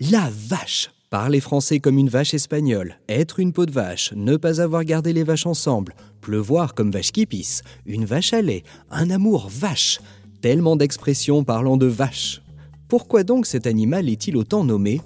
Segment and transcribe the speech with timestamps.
[0.00, 4.60] La vache Parler français comme une vache espagnole, être une peau de vache, ne pas
[4.60, 8.62] avoir gardé les vaches ensemble, pleuvoir comme vache qui pisse, une vache à lait,
[8.92, 9.98] un amour vache,
[10.40, 12.42] tellement d'expressions parlant de vache.
[12.86, 15.00] Pourquoi donc cet animal est-il autant nommé?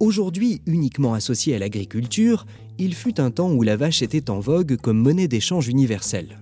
[0.00, 2.44] Aujourd'hui uniquement associé à l'agriculture,
[2.76, 6.38] il fut un temps où la vache était en vogue comme monnaie d'échange universelle.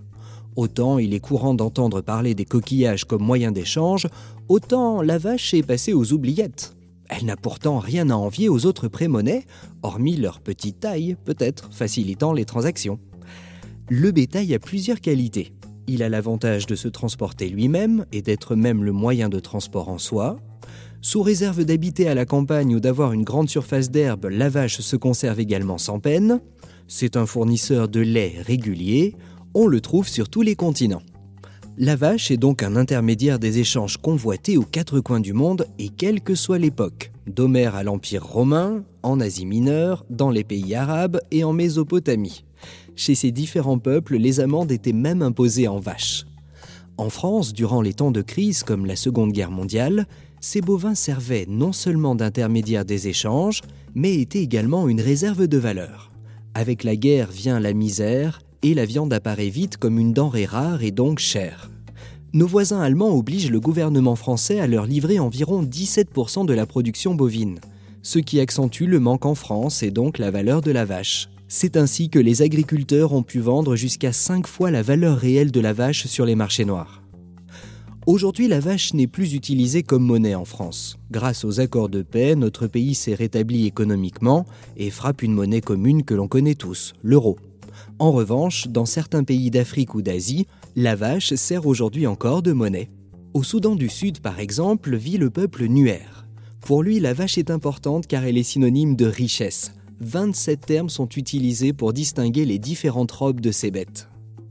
[0.57, 4.07] Autant il est courant d'entendre parler des coquillages comme moyen d'échange,
[4.49, 6.77] autant la vache est passée aux oubliettes.
[7.09, 9.45] Elle n'a pourtant rien à envier aux autres prémonnaies,
[9.83, 12.99] hormis leur petite taille, peut-être, facilitant les transactions.
[13.89, 15.53] Le bétail a plusieurs qualités.
[15.87, 19.99] Il a l'avantage de se transporter lui-même et d'être même le moyen de transport en
[19.99, 20.39] soi.
[21.03, 24.97] Sous réserve d'habiter à la campagne ou d'avoir une grande surface d'herbe, la vache se
[24.97, 26.41] conserve également sans peine.
[26.89, 29.15] C'est un fournisseur de lait régulier.
[29.57, 31.03] On le trouve sur tous les continents.
[31.79, 35.91] La vache est donc un intermédiaire des échanges convoités aux quatre coins du monde et
[35.91, 41.21] quelle que soit l'époque, d'Homère à l'Empire romain, en Asie mineure, dans les pays arabes
[41.31, 42.45] et en Mésopotamie.
[42.97, 46.27] Chez ces différents peuples, les amendes étaient même imposées en vaches.
[46.97, 50.07] En France, durant les temps de crise comme la Seconde Guerre mondiale,
[50.41, 53.63] ces bovins servaient non seulement d'intermédiaire des échanges,
[53.95, 56.11] mais étaient également une réserve de valeur.
[56.55, 60.83] Avec la guerre vient la misère, et la viande apparaît vite comme une denrée rare
[60.83, 61.71] et donc chère.
[62.33, 67.15] Nos voisins allemands obligent le gouvernement français à leur livrer environ 17% de la production
[67.15, 67.61] bovine,
[68.03, 71.29] ce qui accentue le manque en France et donc la valeur de la vache.
[71.47, 75.61] C'est ainsi que les agriculteurs ont pu vendre jusqu'à 5 fois la valeur réelle de
[75.61, 77.03] la vache sur les marchés noirs.
[78.07, 80.97] Aujourd'hui, la vache n'est plus utilisée comme monnaie en France.
[81.11, 86.03] Grâce aux accords de paix, notre pays s'est rétabli économiquement et frappe une monnaie commune
[86.03, 87.37] que l'on connaît tous, l'euro.
[87.99, 92.91] En revanche, dans certains pays d'Afrique ou d'Asie, la vache sert aujourd'hui encore de monnaie.
[93.35, 96.07] Au Soudan du Sud, par exemple, vit le peuple Nuer.
[96.61, 99.73] Pour lui, la vache est importante car elle est synonyme de richesse.
[100.01, 104.09] 27 termes sont utilisés pour distinguer les différentes robes de ces bêtes.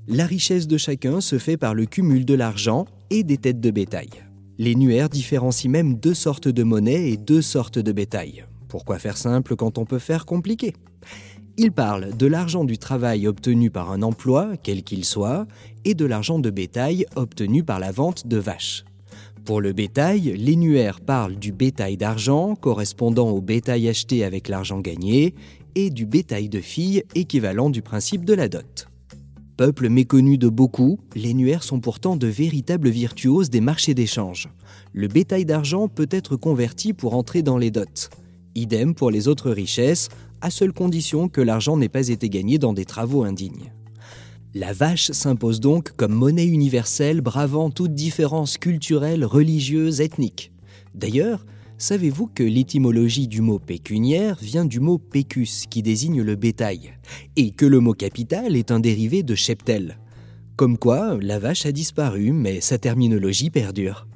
[0.08, 3.72] La richesse de chacun se fait par le cumul de l'argent et des têtes de
[3.72, 4.10] bétail.
[4.58, 8.46] Les Nuer différencient même deux sortes de monnaie et deux sortes de bétail.
[8.68, 10.74] Pourquoi faire simple quand on peut faire compliqué?
[11.58, 15.46] Il parle de l'argent du travail obtenu par un emploi, quel qu'il soit,
[15.86, 18.86] et de l'argent de bétail obtenu par la vente de vaches.
[19.46, 24.80] Pour le bétail, les nuaires parlent du bétail d'argent correspondant au bétail acheté avec l'argent
[24.80, 25.36] gagné
[25.76, 28.88] et du bétail de filles équivalent du principe de la dot.
[29.58, 34.50] Peuple méconnu de beaucoup, les sont pourtant de véritables virtuoses des marchés d'échange.
[34.94, 38.10] Le bétail d'argent peut être converti pour entrer dans les dots.
[38.56, 40.10] Idem pour les autres richesses,
[40.44, 43.72] à seule condition que l'argent n'ait pas été gagné dans des travaux indignes.
[44.54, 50.52] La vache s'impose donc comme monnaie universelle bravant toute différence culturelle, religieuse, ethnique.
[50.96, 51.46] D'ailleurs,
[51.78, 56.94] savez-vous que l'étymologie du mot pécuniaire vient du mot pécus qui désigne le bétail,
[57.38, 59.98] et que le mot capital est un dérivé de cheptel?
[60.58, 64.08] Comme quoi, la vache a disparu, mais sa terminologie perdure.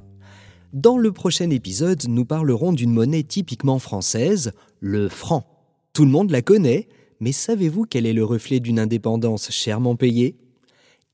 [0.74, 5.57] Dans le prochain épisode, nous parlerons d'une monnaie typiquement française, le franc.
[5.92, 6.88] Tout le monde la connaît,
[7.20, 10.36] mais savez-vous quel est le reflet d'une indépendance chèrement payée?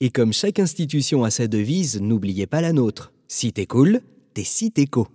[0.00, 3.12] Et comme chaque institution a sa devise, n'oubliez pas la nôtre.
[3.28, 4.00] Si t'es cool,
[4.34, 5.08] t'es si t'es co.